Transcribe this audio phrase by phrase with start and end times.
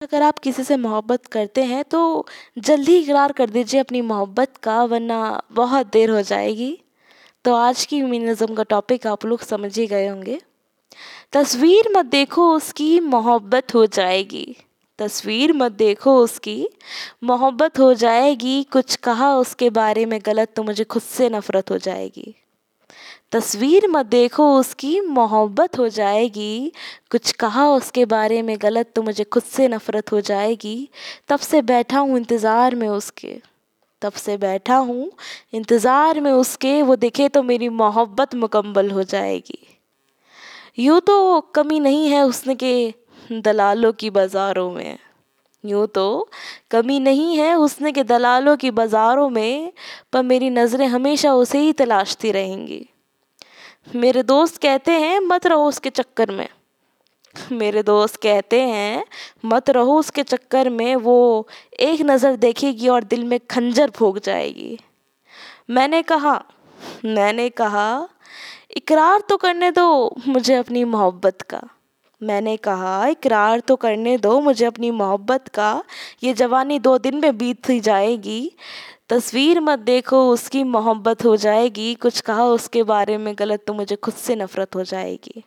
[0.00, 2.26] अगर आप किसी से मोहब्बत करते हैं तो
[2.58, 6.78] जल्दी इकरार कर दीजिए अपनी मोहब्बत का, वरना बहुत देर हो जाएगी।
[7.44, 10.40] तो आज की मिनिज़म का टॉपिक आप लोग समझ ही गए होंगे।
[11.32, 14.56] तस्वीर मत देखो उसकी मोहब्बत हो जाएगी।
[14.98, 16.68] तस्वीर मत देखो उसकी
[17.24, 21.78] मोहब्बत हो जाएगी। कुछ कहा उसके बारे में गलत तो मुझे खुद से नफ़रत हो
[21.78, 22.34] जाएगी।
[23.32, 26.72] तस्वीर मत देखो, उसकी मोहब्बत हो जाएगी।
[27.10, 30.88] कुछ कहा उसके बारे में गलत तो मुझे खुद से नफ़रत हो जाएगी।
[31.28, 33.36] तब से बैठा हूँ इंतज़ार में उसके।
[34.02, 35.10] तब से बैठा हूँ
[35.54, 39.58] इंतज़ार में उसके। वो दिखे तो मेरी मोहब्बत मुकम्मल हो जाएगी।
[40.78, 42.94] यूँ तो कमी नहीं है उसने के
[43.32, 44.98] दलालों की बाज़ारों में।
[45.64, 46.28] यूँ तो
[46.70, 49.72] कमी नहीं है उसने के दलालों की बाज़ारों में,
[50.12, 52.86] पर मेरी नज़रें हमेशा उसे ही तलाशती रहेंगी।
[53.96, 56.48] मेरे दोस्त कहते हैं, मत रहो उसके चक्कर में।
[57.52, 59.04] मेरे दोस्त कहते हैं,
[59.44, 61.48] मत रहो उसके चक्कर में, वो
[61.80, 64.78] एक नज़र देखेगी और दिल में खंजर फूक जाएगी।
[65.70, 66.42] मैंने कहा
[67.04, 68.08] मैंने कहा,
[68.76, 71.60] इकरार तो करने दो मुझे अपनी मोहब्बत का।
[72.22, 75.84] मैंने कहा, इकरार तो करने दो, मुझे अपनी मोहब्बत का।
[76.22, 78.52] ये जवानी दो दिन में बीत ही जाएगी।
[79.08, 83.96] तस्वीर मत देखो, उसकी मोहब्बत हो जाएगी। कुछ कहा, उसके बारे में गलत तो मुझे
[83.96, 85.44] खुद से नफ़रत हो जाएगी।